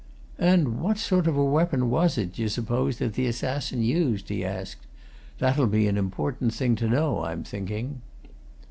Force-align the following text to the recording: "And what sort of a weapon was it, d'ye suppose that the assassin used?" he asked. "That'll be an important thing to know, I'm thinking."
"And 0.39 0.79
what 0.81 0.97
sort 0.97 1.27
of 1.27 1.37
a 1.37 1.45
weapon 1.45 1.87
was 1.87 2.17
it, 2.17 2.33
d'ye 2.33 2.47
suppose 2.47 2.97
that 2.97 3.13
the 3.13 3.27
assassin 3.27 3.83
used?" 3.83 4.29
he 4.29 4.43
asked. 4.43 4.87
"That'll 5.37 5.67
be 5.67 5.87
an 5.87 5.95
important 5.95 6.55
thing 6.55 6.75
to 6.77 6.89
know, 6.89 7.23
I'm 7.23 7.43
thinking." 7.43 8.01